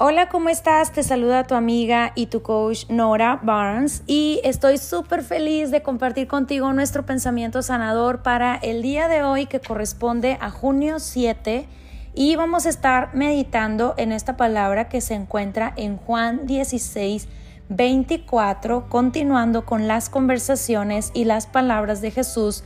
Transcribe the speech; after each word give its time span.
Hola, 0.00 0.28
¿cómo 0.28 0.48
estás? 0.48 0.92
Te 0.92 1.02
saluda 1.02 1.42
tu 1.42 1.56
amiga 1.56 2.12
y 2.14 2.26
tu 2.26 2.40
coach 2.40 2.88
Nora 2.88 3.40
Barnes 3.42 4.04
y 4.06 4.40
estoy 4.44 4.78
súper 4.78 5.24
feliz 5.24 5.72
de 5.72 5.82
compartir 5.82 6.28
contigo 6.28 6.72
nuestro 6.72 7.04
pensamiento 7.04 7.62
sanador 7.62 8.22
para 8.22 8.54
el 8.54 8.80
día 8.80 9.08
de 9.08 9.24
hoy 9.24 9.46
que 9.46 9.58
corresponde 9.58 10.38
a 10.40 10.50
junio 10.50 11.00
7 11.00 11.66
y 12.14 12.36
vamos 12.36 12.66
a 12.66 12.68
estar 12.68 13.12
meditando 13.12 13.94
en 13.96 14.12
esta 14.12 14.36
palabra 14.36 14.88
que 14.88 15.00
se 15.00 15.14
encuentra 15.14 15.72
en 15.76 15.96
Juan 15.96 16.46
16, 16.46 17.26
24, 17.68 18.88
continuando 18.88 19.64
con 19.64 19.88
las 19.88 20.08
conversaciones 20.08 21.10
y 21.12 21.24
las 21.24 21.48
palabras 21.48 22.00
de 22.00 22.12
Jesús 22.12 22.62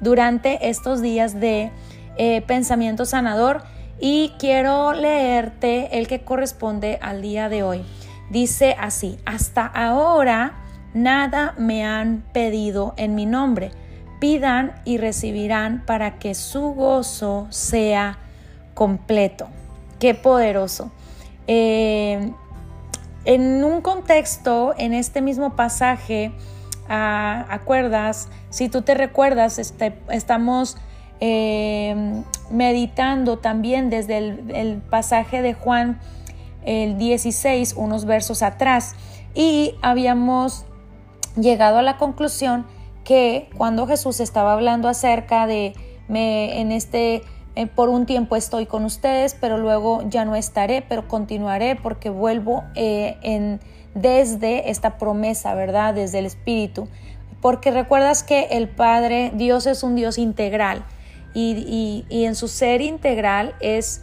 durante 0.00 0.68
estos 0.68 1.00
días 1.00 1.38
de 1.38 1.70
eh, 2.16 2.42
pensamiento 2.42 3.04
sanador 3.04 3.62
y 4.00 4.32
quiero 4.38 4.92
leerte 4.92 5.98
el 5.98 6.08
que 6.08 6.22
corresponde 6.22 6.98
al 7.00 7.22
día 7.22 7.48
de 7.48 7.62
hoy. 7.62 7.84
Dice 8.30 8.74
así, 8.78 9.18
hasta 9.24 9.66
ahora 9.66 10.54
nada 10.94 11.54
me 11.58 11.84
han 11.84 12.24
pedido 12.32 12.94
en 12.96 13.14
mi 13.14 13.26
nombre. 13.26 13.70
Pidan 14.20 14.72
y 14.84 14.98
recibirán 14.98 15.84
para 15.86 16.18
que 16.18 16.34
su 16.34 16.74
gozo 16.74 17.46
sea 17.50 18.18
completo. 18.74 19.48
Qué 19.98 20.14
poderoso. 20.14 20.90
Eh, 21.46 22.32
en 23.24 23.64
un 23.64 23.80
contexto, 23.82 24.74
en 24.78 24.94
este 24.94 25.20
mismo 25.22 25.54
pasaje, 25.54 26.32
ah, 26.88 27.46
acuerdas, 27.48 28.28
si 28.50 28.68
tú 28.68 28.82
te 28.82 28.94
recuerdas, 28.94 29.58
este, 29.58 29.94
estamos 30.10 30.76
eh, 31.20 31.71
meditando 32.50 33.38
también 33.38 33.90
desde 33.90 34.18
el, 34.18 34.82
pasaje 34.90 35.42
de 35.42 35.54
Juan 35.54 36.00
el 36.64 36.98
16, 36.98 37.74
unos 37.76 38.04
versos 38.04 38.42
atrás, 38.42 38.94
y 39.34 39.74
habíamos 39.82 40.64
llegado 41.36 41.78
a 41.78 41.82
la 41.82 41.96
conclusión 41.96 42.66
que 43.04 43.48
cuando 43.56 43.86
Jesús 43.86 44.20
estaba 44.20 44.52
hablando 44.52 44.88
acerca 44.88 45.46
de 45.46 45.74
me, 46.08 46.60
en 46.60 46.72
este 46.72 47.22
eh, 47.54 47.66
por 47.66 47.90
un 47.90 48.06
tiempo 48.06 48.36
estoy 48.36 48.66
con 48.66 48.84
ustedes, 48.84 49.36
pero 49.38 49.58
luego 49.58 50.02
ya 50.08 50.24
no 50.24 50.36
estaré, 50.36 50.82
pero 50.82 51.06
continuaré 51.06 51.76
porque 51.76 52.08
vuelvo 52.08 52.64
eh, 52.74 53.58
desde 53.94 54.70
esta 54.70 54.96
promesa, 54.96 55.54
¿verdad? 55.54 55.92
Desde 55.94 56.20
el 56.20 56.26
Espíritu. 56.26 56.88
Porque 57.42 57.70
recuerdas 57.70 58.22
que 58.22 58.44
el 58.52 58.68
Padre, 58.68 59.32
Dios 59.34 59.66
es 59.66 59.82
un 59.82 59.96
Dios 59.96 60.16
integral 60.16 60.84
y, 61.34 62.04
en 62.10 62.34
su 62.34 62.48
ser 62.48 62.80
integral 62.80 63.54
es 63.60 64.02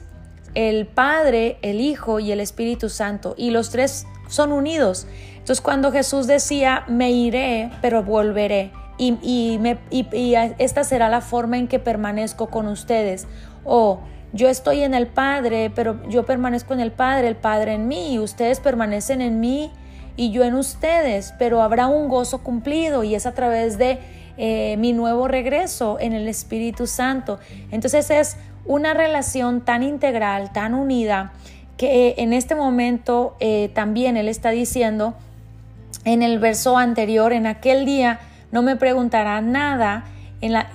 el 0.56 0.88
Padre, 0.88 1.58
el 1.62 1.80
Hijo 1.80 2.20
y 2.20 2.32
el 2.32 2.40
Espíritu 2.40 2.90
Santo 2.90 3.36
y 3.38 3.52
los 3.52 3.70
tres 3.70 4.06
son 4.28 4.52
unidos. 4.52 5.08
Entonces 5.34 5.62
cuando 5.62 5.92
Jesús 5.92 6.28
decía, 6.28 6.84
me 6.88 7.12
iré, 7.12 7.72
pero 7.82 8.04
volveré, 8.04 8.72
y, 8.98 9.18
y, 9.22 10.36
esta 10.58 10.84
será 10.84 11.10
la 11.10 11.22
forma 11.22 11.58
en 11.58 11.68
que 11.68 11.80
permanezco 11.80 12.48
con 12.48 12.68
ustedes, 12.68 13.28
o 13.64 14.02
yo 14.34 14.50
estoy 14.50 14.82
en 14.82 14.94
el 14.94 15.08
Padre, 15.08 15.72
pero 15.74 16.08
yo 16.10 16.26
permanezco 16.26 16.74
en 16.74 16.82
el 16.82 16.92
Padre, 16.92 17.28
el 17.28 17.36
Padre 17.36 17.74
en 17.74 17.88
mí, 17.88 18.14
y 18.14 18.20
ustedes 18.20 18.60
permanecen 18.60 19.22
en 19.22 19.40
mí 19.40 19.72
y 20.16 20.32
yo 20.32 20.44
en 20.44 20.56
ustedes, 20.56 21.34
pero 21.40 21.62
habrá 21.62 21.88
un 21.88 22.10
gozo 22.10 22.44
cumplido 22.44 23.04
y 23.04 23.16
es 23.16 23.26
a 23.26 23.34
través 23.34 23.78
de 23.78 24.00
eh, 24.42 24.78
mi 24.78 24.94
nuevo 24.94 25.28
regreso 25.28 25.98
en 26.00 26.14
el 26.14 26.30
Espíritu 26.30 26.88
Santo. 26.88 27.40
Entonces 27.72 28.10
es 28.10 28.38
una 28.66 28.94
relación 28.94 29.60
tan 29.60 29.84
integral, 29.84 30.54
tan 30.54 30.74
unida, 30.74 31.34
que 31.76 32.16
en 32.18 32.32
este 32.32 32.56
momento 32.56 33.36
eh, 33.42 33.70
también 33.74 34.16
Él 34.16 34.30
está 34.30 34.52
diciendo 34.52 35.14
en 36.06 36.24
el 36.24 36.40
verso 36.40 36.78
anterior, 36.78 37.34
en 37.34 37.48
aquel 37.48 37.86
día 37.86 38.20
no 38.52 38.62
me 38.62 38.78
preguntará 38.78 39.42
nada. 39.42 40.06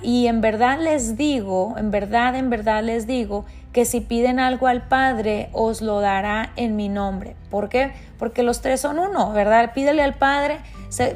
Y 0.03 0.27
en 0.27 0.41
verdad 0.41 0.79
les 0.79 1.17
digo, 1.17 1.73
en 1.77 1.89
verdad, 1.89 2.35
en 2.35 2.51
verdad 2.51 2.83
les 2.83 3.07
digo 3.07 3.45
que 3.73 3.85
si 3.85 3.99
piden 3.99 4.39
algo 4.39 4.67
al 4.67 4.87
Padre, 4.87 5.49
os 5.53 5.81
lo 5.81 6.01
dará 6.01 6.51
en 6.55 6.75
mi 6.75 6.87
nombre. 6.87 7.35
¿Por 7.49 7.67
qué? 7.67 7.93
Porque 8.19 8.43
los 8.43 8.61
tres 8.61 8.79
son 8.79 8.99
uno, 8.99 9.31
¿verdad? 9.33 9.73
Pídele 9.73 10.03
al 10.03 10.13
Padre, 10.13 10.59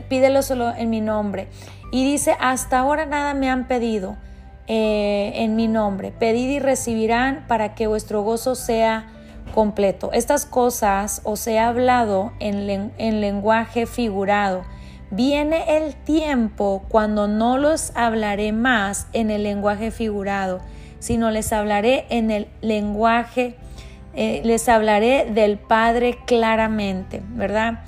pídelo 0.09 0.41
solo 0.41 0.73
en 0.75 0.89
mi 0.89 0.99
nombre. 0.99 1.47
Y 1.91 2.03
dice, 2.03 2.35
hasta 2.39 2.79
ahora 2.79 3.05
nada 3.05 3.33
me 3.33 3.49
han 3.49 3.67
pedido 3.67 4.17
eh, 4.67 5.31
en 5.35 5.55
mi 5.55 5.67
nombre. 5.67 6.11
Pedid 6.11 6.49
y 6.49 6.59
recibirán 6.59 7.45
para 7.47 7.73
que 7.75 7.87
vuestro 7.87 8.21
gozo 8.21 8.55
sea 8.55 9.07
completo. 9.53 10.11
Estas 10.13 10.45
cosas 10.45 11.21
os 11.23 11.45
he 11.47 11.59
hablado 11.59 12.33
en, 12.39 12.91
en 12.97 13.21
lenguaje 13.21 13.85
figurado. 13.85 14.63
Viene 15.11 15.77
el 15.77 15.95
tiempo 15.95 16.83
cuando 16.87 17.27
no 17.27 17.57
los 17.57 17.91
hablaré 17.95 18.51
más 18.51 19.07
en 19.13 19.31
el 19.31 19.41
lenguaje 19.41 19.89
figurado, 19.89 20.59
sino 20.99 21.31
les 21.31 21.51
hablaré 21.51 22.05
en 22.09 22.29
el 22.29 22.47
lenguaje, 22.61 23.55
eh, 24.13 24.41
les 24.43 24.69
hablaré 24.69 25.25
del 25.31 25.57
Padre 25.57 26.19
claramente, 26.27 27.23
¿verdad? 27.29 27.79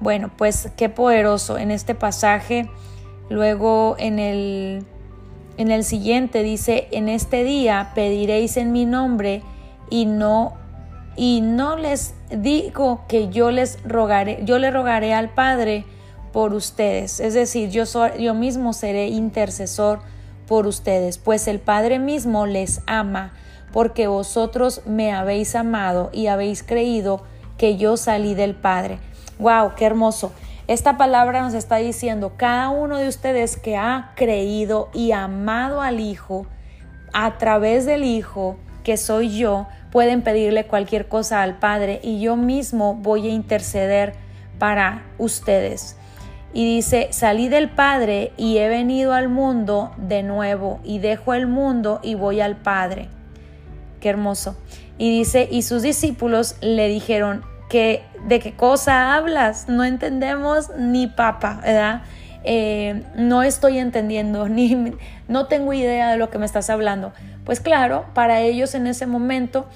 Bueno, 0.00 0.30
pues 0.36 0.70
qué 0.76 0.90
poderoso 0.90 1.56
en 1.56 1.70
este 1.70 1.94
pasaje 1.94 2.68
Luego 3.30 3.96
en 3.98 4.18
el, 4.18 4.84
en 5.56 5.70
el 5.70 5.84
siguiente 5.84 6.42
dice, 6.42 6.88
en 6.92 7.08
este 7.08 7.44
día 7.44 7.92
pediréis 7.94 8.56
en 8.56 8.72
mi 8.72 8.86
nombre 8.86 9.42
y 9.90 10.06
no 10.06 10.54
y 11.18 11.40
no 11.40 11.76
les 11.76 12.14
digo 12.30 13.04
que 13.08 13.28
yo 13.28 13.50
les 13.50 13.82
rogaré, 13.82 14.38
yo 14.44 14.60
le 14.60 14.70
rogaré 14.70 15.14
al 15.14 15.30
Padre 15.30 15.84
por 16.32 16.54
ustedes, 16.54 17.18
es 17.18 17.34
decir, 17.34 17.70
yo, 17.70 17.84
yo 18.16 18.34
mismo 18.34 18.72
seré 18.72 19.08
intercesor 19.08 19.98
por 20.46 20.68
ustedes, 20.68 21.18
pues 21.18 21.48
el 21.48 21.58
Padre 21.58 21.98
mismo 21.98 22.46
les 22.46 22.82
ama, 22.86 23.32
porque 23.72 24.06
vosotros 24.06 24.82
me 24.86 25.12
habéis 25.12 25.56
amado 25.56 26.10
y 26.12 26.28
habéis 26.28 26.62
creído 26.62 27.24
que 27.58 27.76
yo 27.76 27.96
salí 27.96 28.34
del 28.34 28.54
Padre. 28.54 29.00
Wow, 29.40 29.72
qué 29.76 29.86
hermoso. 29.86 30.32
Esta 30.68 30.98
palabra 30.98 31.40
nos 31.40 31.54
está 31.54 31.76
diciendo, 31.76 32.34
cada 32.36 32.68
uno 32.68 32.98
de 32.98 33.08
ustedes 33.08 33.56
que 33.56 33.78
ha 33.78 34.12
creído 34.16 34.90
y 34.92 35.12
amado 35.12 35.80
al 35.80 35.98
Hijo, 35.98 36.46
a 37.14 37.38
través 37.38 37.86
del 37.86 38.04
Hijo, 38.04 38.58
que 38.84 38.98
soy 38.98 39.34
yo, 39.34 39.66
pueden 39.90 40.20
pedirle 40.20 40.66
cualquier 40.66 41.08
cosa 41.08 41.42
al 41.42 41.58
Padre 41.58 42.00
y 42.02 42.20
yo 42.20 42.36
mismo 42.36 42.94
voy 42.96 43.28
a 43.28 43.30
interceder 43.30 44.12
para 44.58 45.06
ustedes. 45.16 45.96
Y 46.52 46.66
dice, 46.66 47.08
salí 47.12 47.48
del 47.48 47.70
Padre 47.70 48.32
y 48.36 48.58
he 48.58 48.68
venido 48.68 49.14
al 49.14 49.30
mundo 49.30 49.92
de 49.96 50.22
nuevo 50.22 50.80
y 50.84 50.98
dejo 50.98 51.32
el 51.32 51.46
mundo 51.46 51.98
y 52.02 52.14
voy 52.14 52.42
al 52.42 52.56
Padre. 52.56 53.08
Qué 54.00 54.10
hermoso. 54.10 54.54
Y 54.98 55.16
dice, 55.16 55.48
y 55.50 55.62
sus 55.62 55.80
discípulos 55.80 56.56
le 56.60 56.88
dijeron, 56.88 57.42
de 57.68 58.40
qué 58.40 58.54
cosa 58.56 59.14
hablas, 59.14 59.68
no 59.68 59.84
entendemos 59.84 60.70
ni 60.76 61.06
papa, 61.06 61.60
¿verdad? 61.62 62.02
Eh, 62.44 63.02
no 63.16 63.42
estoy 63.42 63.78
entendiendo, 63.78 64.48
ni 64.48 64.94
no 65.28 65.46
tengo 65.46 65.72
idea 65.72 66.10
de 66.10 66.16
lo 66.16 66.30
que 66.30 66.38
me 66.38 66.46
estás 66.46 66.70
hablando. 66.70 67.12
Pues 67.44 67.60
claro, 67.60 68.06
para 68.14 68.40
ellos 68.40 68.74
en 68.74 68.86
ese 68.86 69.06
momento 69.06 69.66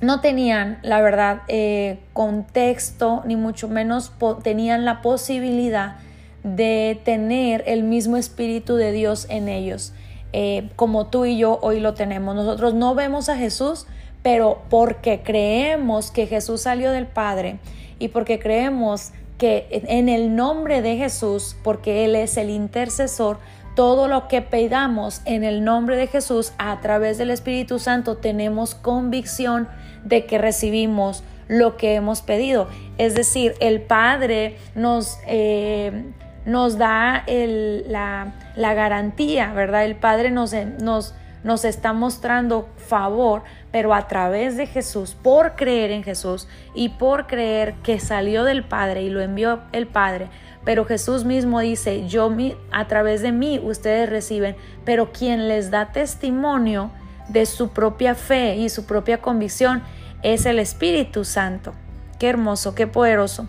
no 0.00 0.20
tenían, 0.20 0.78
la 0.82 1.00
verdad, 1.00 1.42
eh, 1.48 1.98
contexto, 2.12 3.22
ni 3.26 3.36
mucho 3.36 3.68
menos 3.68 4.12
tenían 4.42 4.84
la 4.84 5.02
posibilidad 5.02 5.96
de 6.42 7.00
tener 7.04 7.64
el 7.66 7.84
mismo 7.84 8.16
Espíritu 8.16 8.76
de 8.76 8.92
Dios 8.92 9.26
en 9.30 9.48
ellos, 9.48 9.94
eh, 10.32 10.70
como 10.76 11.06
tú 11.06 11.24
y 11.24 11.38
yo 11.38 11.58
hoy 11.62 11.80
lo 11.80 11.94
tenemos. 11.94 12.34
Nosotros 12.34 12.74
no 12.74 12.94
vemos 12.94 13.28
a 13.28 13.36
Jesús, 13.36 13.86
pero 14.24 14.62
porque 14.70 15.20
creemos 15.22 16.10
que 16.10 16.26
Jesús 16.26 16.62
salió 16.62 16.90
del 16.90 17.06
Padre 17.06 17.58
y 17.98 18.08
porque 18.08 18.38
creemos 18.38 19.12
que 19.36 19.66
en 19.70 20.08
el 20.08 20.34
nombre 20.34 20.80
de 20.80 20.96
Jesús, 20.96 21.56
porque 21.62 22.06
Él 22.06 22.16
es 22.16 22.38
el 22.38 22.48
intercesor, 22.48 23.38
todo 23.76 24.08
lo 24.08 24.26
que 24.26 24.40
pedamos 24.40 25.20
en 25.26 25.44
el 25.44 25.62
nombre 25.62 25.98
de 25.98 26.06
Jesús 26.06 26.54
a 26.56 26.80
través 26.80 27.18
del 27.18 27.30
Espíritu 27.30 27.78
Santo 27.78 28.16
tenemos 28.16 28.74
convicción 28.74 29.68
de 30.04 30.24
que 30.24 30.38
recibimos 30.38 31.22
lo 31.46 31.76
que 31.76 31.94
hemos 31.94 32.22
pedido. 32.22 32.68
Es 32.96 33.14
decir, 33.14 33.54
el 33.60 33.82
Padre 33.82 34.56
nos, 34.74 35.18
eh, 35.26 36.04
nos 36.46 36.78
da 36.78 37.26
la, 37.26 38.32
garantía, 38.56 39.52
¿verdad? 39.52 39.84
El 39.84 39.96
Padre 39.96 40.30
nos, 40.30 40.54
nos, 40.80 41.14
nos 41.44 41.64
está 41.64 41.92
mostrando 41.92 42.68
favor 42.76 43.42
pero 43.74 43.92
a 43.92 44.06
través 44.06 44.56
de 44.56 44.68
Jesús, 44.68 45.16
por 45.20 45.56
creer 45.56 45.90
en 45.90 46.04
Jesús 46.04 46.46
y 46.76 46.90
por 46.90 47.26
creer 47.26 47.74
que 47.82 47.98
salió 47.98 48.44
del 48.44 48.62
Padre 48.62 49.02
y 49.02 49.10
lo 49.10 49.20
envió 49.20 49.62
el 49.72 49.88
Padre. 49.88 50.28
Pero 50.64 50.84
Jesús 50.84 51.24
mismo 51.24 51.58
dice, 51.58 52.06
yo 52.06 52.30
a 52.70 52.86
través 52.86 53.20
de 53.20 53.32
mí 53.32 53.58
ustedes 53.58 54.08
reciben, 54.08 54.54
pero 54.84 55.10
quien 55.10 55.48
les 55.48 55.72
da 55.72 55.90
testimonio 55.90 56.92
de 57.28 57.46
su 57.46 57.70
propia 57.70 58.14
fe 58.14 58.54
y 58.54 58.68
su 58.68 58.86
propia 58.86 59.20
convicción 59.20 59.82
es 60.22 60.46
el 60.46 60.60
Espíritu 60.60 61.24
Santo. 61.24 61.72
Qué 62.20 62.28
hermoso, 62.28 62.76
qué 62.76 62.86
poderoso. 62.86 63.48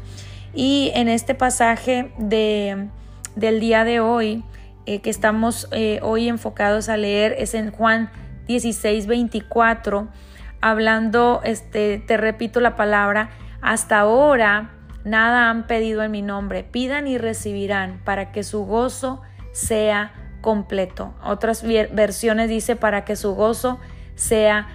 Y 0.56 0.92
en 0.96 1.08
este 1.08 1.36
pasaje 1.36 2.12
de, 2.18 2.88
del 3.36 3.60
día 3.60 3.84
de 3.84 4.00
hoy, 4.00 4.44
eh, 4.86 5.02
que 5.02 5.10
estamos 5.10 5.68
eh, 5.72 6.00
hoy 6.02 6.30
enfocados 6.30 6.90
a 6.90 6.98
leer, 6.98 7.36
es 7.38 7.54
en 7.54 7.72
Juan 7.72 8.10
16, 8.48 9.08
24, 9.08 10.08
hablando, 10.62 11.42
este, 11.44 12.04
te 12.06 12.18
repito 12.18 12.60
la 12.60 12.76
palabra, 12.76 13.30
hasta 13.62 14.00
ahora 14.00 14.72
nada 15.04 15.50
han 15.50 15.68
pedido 15.68 16.04
en 16.04 16.12
mi 16.12 16.22
nombre, 16.22 16.64
pidan 16.64 17.08
y 17.08 17.18
recibirán 17.18 18.02
para 18.04 18.32
que 18.32 18.44
su 18.44 18.66
gozo 18.66 19.22
sea 19.54 20.14
completo. 20.42 21.16
Otras 21.24 21.64
versiones 21.64 22.50
dice 22.50 22.76
para 22.76 23.06
que 23.06 23.16
su 23.16 23.34
gozo 23.34 23.80
sea 24.16 24.68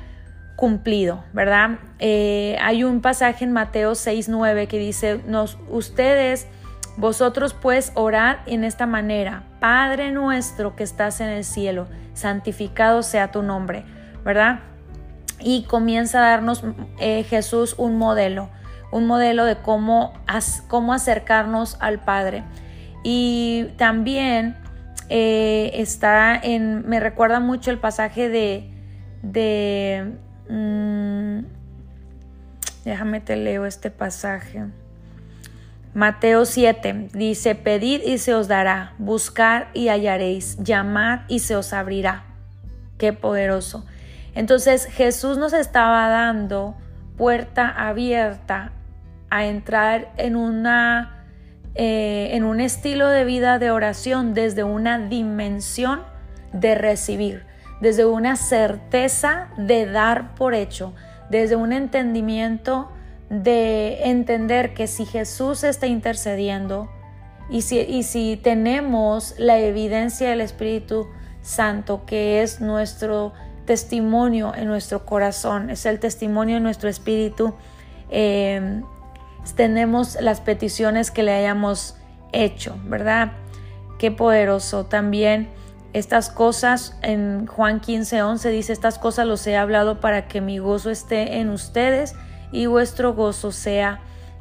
cumplido, 0.57 1.25
¿verdad? 1.33 1.79
Eh, 1.99 2.57
hay 2.61 2.85
un 2.85 3.01
pasaje 3.01 3.45
en 3.45 3.53
Mateo 3.53 3.93
6.9 3.93 4.67
que 4.67 4.79
dice, 4.79 5.21
nos, 5.27 5.59
ustedes, 5.69 6.47
vosotros 6.97 7.55
pues 7.55 7.93
orad 7.95 8.39
en 8.47 8.65
esta 8.65 8.87
manera, 8.87 9.45
Padre 9.61 10.11
nuestro 10.11 10.75
que 10.75 10.83
estás 10.83 11.21
en 11.21 11.29
el 11.29 11.45
cielo, 11.45 11.87
santificado 12.15 13.03
sea 13.03 13.31
tu 13.31 13.43
nombre, 13.43 13.85
¿verdad? 14.25 14.61
Y 15.39 15.65
comienza 15.65 16.19
a 16.19 16.31
darnos 16.31 16.65
eh, 16.99 17.23
Jesús 17.25 17.75
un 17.79 17.97
modelo, 17.97 18.49
un 18.91 19.07
modelo 19.07 19.45
de 19.45 19.57
cómo, 19.57 20.13
cómo 20.69 20.93
acercarnos 20.93 21.77
al 21.81 22.01
Padre. 22.01 22.43
Y 23.05 23.67
también 23.77 24.57
eh, 25.09 25.71
está 25.75 26.37
en, 26.37 26.89
me 26.89 27.01
recuerda 27.01 27.41
mucho 27.41 27.71
el 27.71 27.79
pasaje 27.79 28.29
de, 28.29 30.13
mm, 30.49 31.45
déjame 32.85 33.21
te 33.21 33.37
leo 33.37 33.67
este 33.67 33.91
pasaje. 33.91 34.67
Mateo 35.93 36.45
7 36.45 37.09
dice, 37.13 37.55
pedid 37.57 38.03
y 38.03 38.19
se 38.19 38.35
os 38.35 38.47
dará, 38.47 38.95
buscar 38.99 39.71
y 39.75 39.89
hallaréis, 39.89 40.57
llamad 40.63 41.21
y 41.27 41.41
se 41.41 41.57
os 41.57 41.73
abrirá. 41.73 42.25
Qué 42.97 43.13
poderoso. 43.13 43.85
Entonces 44.35 44.87
Jesús 44.87 45.37
nos 45.37 45.53
estaba 45.53 46.09
dando 46.09 46.77
puerta 47.17 47.69
abierta 47.69 48.73
a 49.31 49.47
entrar 49.47 50.13
en 50.17 50.37
una 50.37 51.17
eh, 51.75 52.31
en 52.33 52.45
un 52.45 52.61
estilo 52.61 53.09
de 53.09 53.25
vida 53.25 53.59
de 53.59 53.71
oración 53.71 54.35
desde 54.35 54.65
una 54.65 54.99
dimensión 54.99 56.03
de 56.53 56.75
recibir, 56.75 57.45
desde 57.81 58.05
una 58.05 58.37
certeza 58.37 59.49
de 59.57 59.87
dar 59.87 60.35
por 60.35 60.55
hecho, 60.55 60.95
desde 61.31 61.55
un 61.57 61.73
entendimiento 61.73 62.91
de 63.31 64.11
entender 64.11 64.75
que 64.75 64.89
si 64.89 65.07
Jesús 65.07 65.63
está 65.65 65.87
intercediendo 65.87 66.91
y 67.49 67.63
si, 67.63 67.79
y 67.79 68.03
si 68.03 68.37
tenemos 68.37 69.35
la 69.39 69.59
evidencia 69.59 70.29
del 70.29 70.41
Espíritu 70.41 71.09
Santo, 71.41 72.05
que 72.07 72.43
es 72.43 72.61
nuestro 72.61 73.33
testimonio 73.65 74.53
en 74.55 74.67
nuestro 74.67 75.07
corazón, 75.07 75.71
es 75.71 75.87
el 75.87 76.01
testimonio 76.01 76.57
de 76.57 76.61
nuestro 76.61 76.89
espíritu, 76.89 77.55
eh, 78.11 78.83
tenemos 79.55 80.21
las 80.21 80.41
peticiones 80.41 81.11
que 81.11 81.23
le 81.23 81.33
hayamos 81.33 81.97
hecho, 82.33 82.77
¿verdad? 82.85 83.33
Qué 83.99 84.11
poderoso. 84.11 84.87
También 84.87 85.49
estas 85.93 86.31
cosas 86.31 86.97
en 87.03 87.47
Juan 87.47 87.81
15, 87.81 88.23
11 88.23 88.51
dice, 88.51 88.73
estas 88.73 88.99
cosas 88.99 89.27
los 89.27 89.47
he 89.47 89.57
hablado 89.57 90.01
para 90.01 90.29
que 90.29 90.41
mi 90.41 90.59
gozo 90.59 90.91
esté 90.91 91.39
en 91.39 91.51
ustedes 91.51 92.15
y 92.53 92.67
vuestro 92.67 93.15
gozo 93.15 93.53
sea 93.53 94.01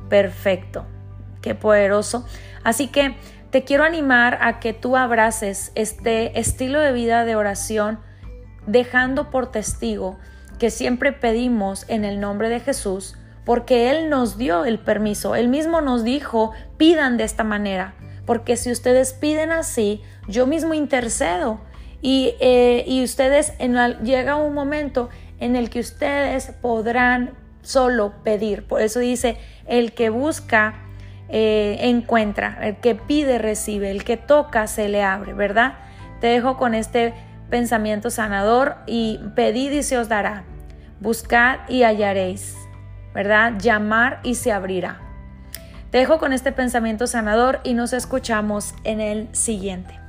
perfecto. 0.10 0.86
Qué 1.42 1.56
poderoso. 1.56 2.26
Así 2.64 2.88
que 2.88 3.16
te 3.52 3.64
quiero 3.64 3.84
animar 3.84 4.38
a 4.42 4.60
que 4.60 4.74
tú 4.74 4.96
abraces 4.96 5.72
este 5.76 6.40
estilo 6.40 6.80
de 6.80 6.92
vida 6.92 7.26
de 7.26 7.36
oración, 7.36 8.00
dejando 8.68 9.30
por 9.32 9.52
testigo 9.52 10.20
que 10.60 10.70
siempre 10.70 11.14
pedimos 11.14 11.86
en 11.88 12.06
el 12.06 12.20
nombre 12.20 12.50
de 12.50 12.60
Jesús, 12.60 13.18
porque 13.46 13.90
Él 13.90 14.10
nos 14.10 14.38
dio 14.38 14.66
el 14.66 14.78
permiso, 14.78 15.36
Él 15.36 15.48
mismo 15.48 15.82
nos 15.82 16.04
dijo, 16.04 16.52
pidan 16.78 17.18
de 17.18 17.24
esta 17.24 17.44
manera, 17.44 17.96
porque 18.26 18.58
si 18.58 18.72
ustedes 18.72 19.14
piden 19.14 19.52
así, 19.52 20.04
yo 20.28 20.46
mismo 20.46 20.76
intercedo 20.76 21.62
y, 22.02 22.36
eh, 22.40 22.84
y 22.86 23.04
ustedes 23.04 23.54
en 23.58 23.76
llega 24.04 24.36
un 24.36 24.54
momento 24.54 25.10
en 25.40 25.56
el 25.56 25.70
que 25.70 25.80
ustedes 25.80 26.52
podrán 26.62 27.32
solo 27.62 28.14
pedir. 28.24 28.66
Por 28.68 28.82
eso 28.82 29.00
dice, 29.00 29.38
el 29.68 29.94
que 29.94 30.10
busca, 30.10 30.76
eh, 31.30 31.78
encuentra, 31.82 32.58
el 32.62 32.78
que 32.78 32.96
pide, 32.96 33.38
recibe, 33.38 33.92
el 33.92 34.04
que 34.04 34.18
toca, 34.18 34.68
se 34.68 34.90
le 34.90 35.04
abre, 35.04 35.34
¿verdad? 35.34 35.74
Te 36.22 36.28
dejo 36.28 36.58
con 36.58 36.74
este 36.74 37.14
pensamiento 37.50 38.10
sanador 38.10 38.78
y 38.86 39.20
pedid 39.36 39.72
y 39.72 39.84
se 39.84 39.98
os 39.98 40.10
dará, 40.10 40.44
buscad 41.00 41.60
y 41.68 41.84
hallaréis. 41.84 42.56
¿verdad? 43.14 43.54
Llamar 43.60 44.20
y 44.24 44.36
se 44.36 44.52
abrirá. 44.52 45.00
Te 45.92 45.98
dejo 45.98 46.20
con 46.20 46.34
este 46.34 46.52
pensamiento 46.52 47.08
sanador 47.08 47.60
y 47.64 47.74
nos 47.74 47.94
escuchamos 47.94 48.74
en 48.84 49.02
el 49.02 49.28
siguiente. 49.36 50.00